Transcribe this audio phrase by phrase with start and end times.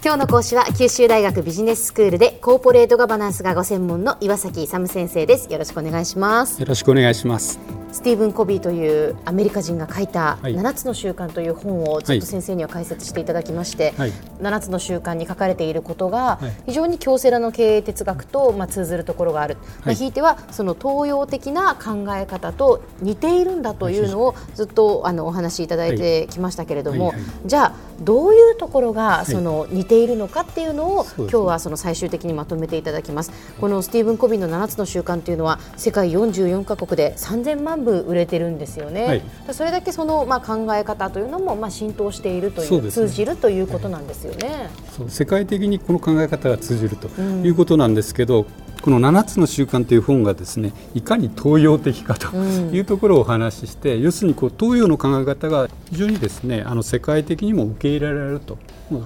[0.00, 5.52] 今日の講師は九州大学ビジネススクールでコーポレートガバナンスがご専門の岩崎勇先生です。
[5.52, 6.60] よろしくお願いします。
[6.60, 7.58] よろしくお願いします。
[7.92, 23.98] スティーブン・コビーというアメリカ人が書いた「7つの習慣」という本をちょっと先生には解説していただきまして、はい、7つの習慣に書かれていることが非常に京セラの経営哲学とまあ通ずるところがある、まあ、ひいてはその東洋的な考え方と似ているんだとい。
[23.98, 27.12] うのをずっとあのお話しいただいてきましたけれども、
[27.46, 33.32] じゃあどういうところがその似ているのかっていうのを今日はその最終的にまとめていただきます。
[33.60, 48.46] このスティーブン・コビーの7つの習慣というのは世界44カ国で3000万部売れてるんですよね、はい、それだけそのまあ考え方というのもまあ浸透しているという、ね、通じるということなんですよね、そう世界的にこの考え方が通じるということなんですけど、うん、
[48.80, 58.58] この7つの習慣という本がですねいかに東洋的かというところをお話しして、うん、要するにこう東洋の考え方が非常にですねあの世界的にも受け入れられると。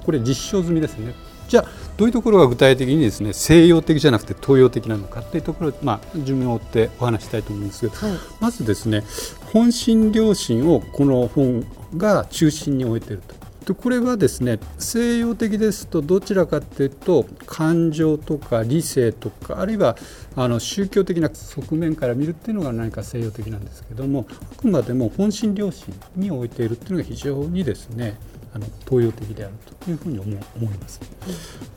[0.04, 1.14] これ実証済みですね。
[1.52, 1.66] じゃあ
[1.98, 9.04] どういうところが具体的にですね西洋的じゃなくて東洋的なのかというところを、まあ、順を追ってお話したいと思うんですけど、はい、まずですね
[9.52, 13.34] 本心良心をこの本が中心に置いていると。
[13.66, 19.96] でこれはですね西洋的ですとどちらかというと感情とか理性とかあるいは
[20.34, 28.18] あの宗教的な側面から見るっていうのが何か西洋的なんですけどもあくまでも本心良心に置いているっていうのが非常にですね
[28.54, 31.00] あの東洋的であるというふうに思思います。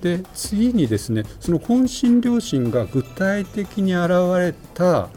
[0.01, 5.09] で次にですねその本心良心が具体的に現れた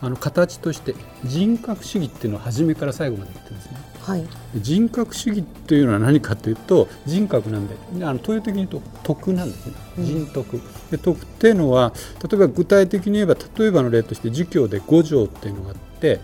[0.00, 3.86] あの形として人格主義っていうのを初めから最後まで言ってるんですね。
[4.02, 9.74] はい、人格主義というのは何かというと人格なんであの東洋的に言うと徳なんですね。
[9.98, 16.20] 人徳、で徳っていうのは例えば具体的に言えば例えばの例として儒教で五条っていうのがあって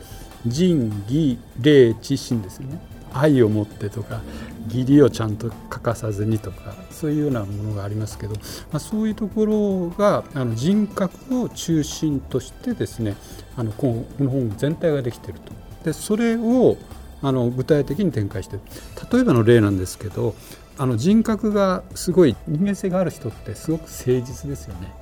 [0.46, 2.80] 仁義礼智信ですよね
[3.14, 4.20] 愛を持ってとか
[4.66, 8.40] 義理をちゃんと欠かさずにとかそういうようなものがありますけど、ま
[8.74, 13.16] あ、そういうところがあの人格を中心としてですね
[13.56, 15.52] あのこの本全体ができてると。
[15.84, 16.76] でそれを
[17.22, 18.62] あの具体的に展開してる
[19.12, 20.34] 例えばの例なんですけど
[20.78, 24.92] あの人格がすごい人間性がある人ってすごく誠実ですよね。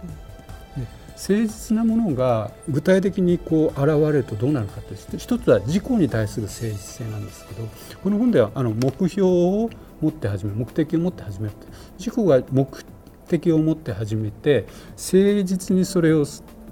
[1.20, 7.68] 誠実なものが具体的にこう現れるとどうなるかという一つは自己に対する誠実性なんですけど
[8.02, 9.70] この本ではあの目標を
[10.00, 11.54] 持って始める目的を持って始める
[11.98, 12.84] 自己が目
[13.28, 16.24] 的を持って始めて誠実にそれを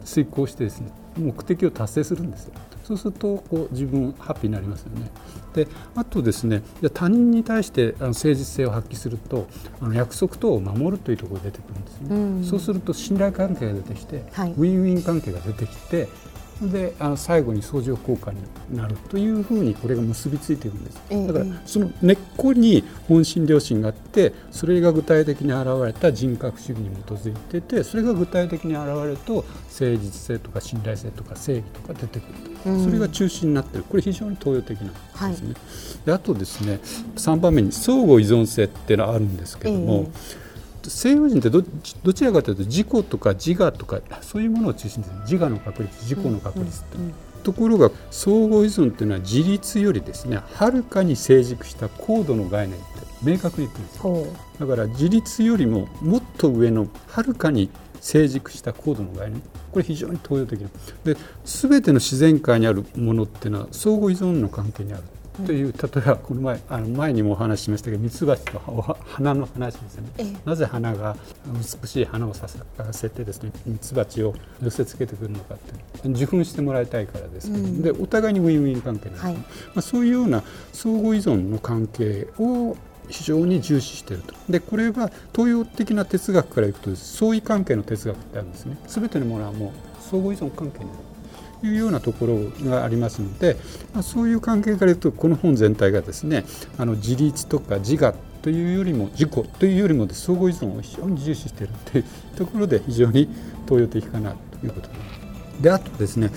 [0.05, 2.55] 遂行してですね目的を達成するんですよ。
[2.89, 5.11] そうするとこう自分ハッピーになりますよね。
[5.53, 6.63] であとですね
[6.95, 9.47] 他人に対してあの誠実性を発揮すると
[9.83, 12.09] あの約束等を守るというところが出てくるんですね。
[12.11, 16.09] うん、そうすると信頼関係が出てきて、はい、ウィンウィン関係が出てきて
[16.61, 18.39] であの最後に相乗効果に
[18.77, 33.85] なるというふうにこれが結びついているんです、だからその根っこに本心良心があってそれが具体的に現れた人格主義に基づいててそれが具体的に現れると誠実性とか信頼性とか正義とか出てくると、うん、それが中心になってる。
[33.85, 34.87] これ非常に東洋的な
[35.29, 35.57] んですね、はい、
[36.07, 36.81] であとですね
[37.17, 40.11] 3番目に相互依存性っていうのはあるんですけども、
[40.89, 41.63] 西洋人ってど
[42.03, 52.87] どちらかというと自己とか自我とかそういうものを中心に自我の確率自己の確率って、うんうん、ところが相互依存というのは自立よりですねはるかに成熟した高度の概念って
[53.23, 59.43] 明確に言ってるんですだから自立よりももっと上のはるかに成熟した高度の概念。
[59.73, 60.69] これ非常に東洋的な。
[61.05, 65.03] で全ての自然界にあるものっていうのは相互依存の関係にある
[65.47, 68.59] という例えばこの前あの前にもお話ししましたけどミツバチと
[69.07, 71.17] 花の話ですね、ええ、なぜ花が
[71.81, 79.43] 美しい花を咲かせてですねミツバチを寄せつけてくるのかって受粉してもらいたいからですけど、うん、でお互いにウィンウィン関係なんです、はい、ま
[79.77, 82.77] あ、そういうような相互依存の関係を
[83.09, 84.35] 非常に重視していると。
[84.49, 88.77] でこれは東洋的な哲学からいくと相違関係の哲学ってあるんですね。
[88.87, 89.71] 全てのものはもう
[90.03, 90.99] 相互依存関係になる
[91.63, 93.57] いうようなところがありますので、
[93.93, 96.45] まあ、そういう関係から言うとこの本全体がですね
[96.77, 102.05] あの自立とか自我というよりも自己というよりも相互依存を非常に重視しているという
[102.37, 103.29] ところで非常に
[103.67, 105.19] 東洋的かなということです。
[105.61, 106.29] であとですね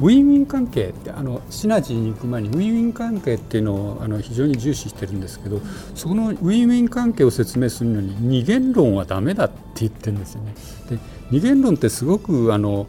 [0.00, 5.60] ウィンウィン関係あのシナジーに行く前にウィンウィン関係っていうのをあの非常に重視してるんですけど
[5.94, 10.54] そのウィンウィン関係を説明するのに二元論はダメだって言ってるんですよね。
[10.88, 10.98] で
[11.30, 12.86] 二元論ってすごくあの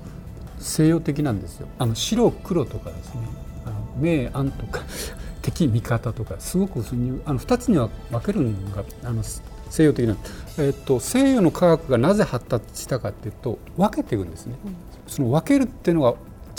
[0.62, 1.68] 西洋的なんですよ。
[1.80, 3.22] あの白黒とかですね。
[3.66, 4.82] あの明暗とか
[5.42, 10.16] 敵味方とかすごくあの2つには分けるのがあの西洋的な、
[10.58, 14.76] えーと、西洋の科学がなぜ発達したかっていうと分けていくんですね、うん、
[15.08, 16.14] その分けるっていうのが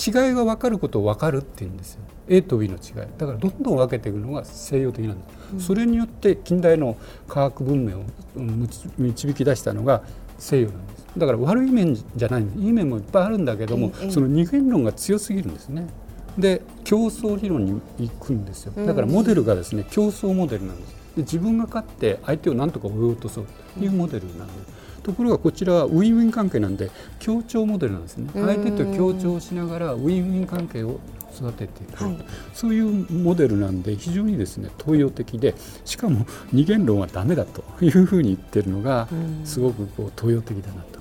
[0.05, 2.01] 違いが分かることを分かるっていうんですよ。
[2.27, 3.07] A と B の違い。
[3.17, 6.95] だからどんどん分けていくのが西洋的なんです、うん、それによって近代の
[7.27, 8.03] 科学文明を
[8.97, 10.03] 導き出したのが
[10.37, 11.03] 西洋なんです。
[11.17, 15.87] だから悪い面じゃないいい面もいっぱいあるんだけども、ええ、その二元論が強すぎるんですね。
[16.37, 18.73] で競争理論に行くんですよ。
[18.85, 20.93] だからモデルがですね競争モデルなんです。
[21.15, 23.45] で自分が勝って相手を何とか追い落とそう
[23.77, 26.89] というモデルなんです、ところがこちらはウィンウィン関係なんで
[27.19, 28.29] 協調モデルなんですね。
[28.33, 30.99] 相手と協調しながらウィンウィン関係を
[31.35, 32.17] 育てていく、はい、
[32.53, 39.07] そういうモデルなんで非常にですね東洋的でしかも二元論はダメだというふうに言ってるのが
[39.43, 40.93] すごくこう東洋的だなと。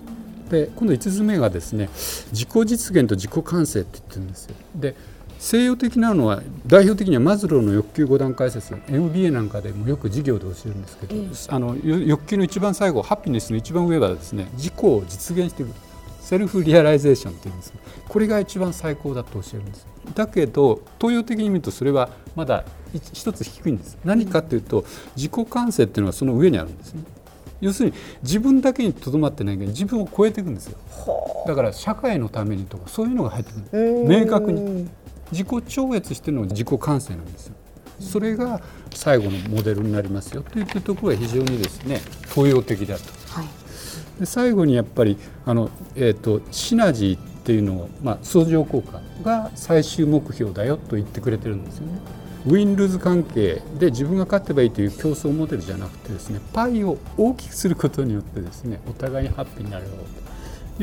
[0.51, 1.89] で今度5つ目がですね
[2.31, 4.55] 自己実現と自己完成って言ってるんですよ。
[4.75, 4.95] で
[5.43, 15.73] 西洋的なのは代表的にはマズローの欲求5段階説 MBA なんかでもよく授業で教えるんですけど、あの欲求の一番最後ハピネスの一番上はですね自己を実現していく
[16.21, 17.73] self-realization っていうんです
[18.09, 19.87] これが一番最高だと教えるんです。
[20.15, 22.65] だけど東洋的に見るとそれはまだ
[23.13, 23.99] 一つ低いんです。
[24.05, 24.85] 何かというと
[25.17, 27.03] 自己完成っていうのはその上にあるんですね。
[27.61, 30.79] 要するに自分だけにとどまってないけど自分を超えていくんですよ。
[31.49, 34.05] だから社会のためにとかそういうのが入ってくる。
[34.07, 34.89] 明確に
[35.33, 37.55] 自己超越してるのが自己完成なんですよ。
[37.99, 38.61] それが
[38.95, 42.01] 最後のモデルになりますよというところが非常にですね
[42.35, 43.03] 東洋的だと。
[43.29, 43.47] はい、
[44.21, 51.99] で最後にやっぱりあの、えーと、シナジーっていうのを、まあ、相乗効果が最終目標だよと言ってくれてるんですよね。
[52.45, 60.32] ウィン・ルーズ関係で自分が勝てばいいという競争モデルじゃなくてですねパイを大きくすることによってですねお互いにハッピーになれると。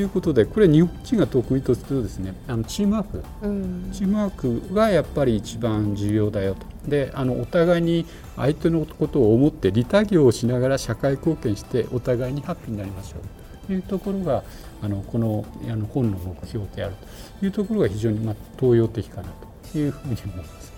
[0.00, 6.66] いうことでこれ日本人が得意とするですねあのチームワーク、うん、チームワークがやっぱり一番重要だよと。
[6.88, 8.06] であのお互いに
[8.36, 13.66] 相手のことを思って利他業をしながら社会貢献してお互いにハッピーになりましょう。
[13.66, 14.42] というところが
[14.82, 16.94] あのこのあの本の目標である
[17.38, 19.28] というところが非常に、まあ、東洋的かな
[19.70, 20.72] というふうに思います。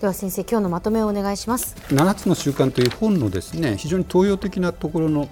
[0.00, 1.76] では先生今日のまとめをお願いします。
[1.88, 5.28] 7つの習慣という本のですね非常に東洋的なところの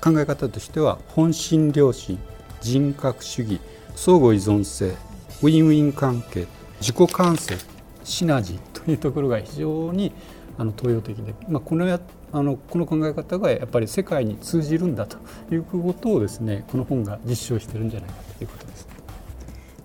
[0.00, 2.18] 考え方としては本心良心
[2.60, 3.60] 人格主義
[3.94, 4.94] 相互依存性
[5.42, 6.46] ウィンウィン関係
[6.80, 7.54] 自己完成
[8.04, 10.12] シナジーというところが非常に
[10.58, 12.00] あの東洋的で、まあ、このや
[12.32, 15.18] あのこの考え方がやっぱり世界に通じるんだと
[15.52, 18.86] いうことをですねこの本が実証してるんじゃないかということです。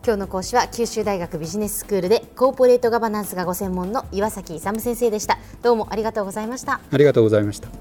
[0.03, 5.37] 今日の講師は九州大学ビジネススクールでコーポレートガバナンスがご専門の岩崎勇先生でした。
[5.61, 6.81] どうもありがとうございました。
[6.91, 7.80] ありがとうございました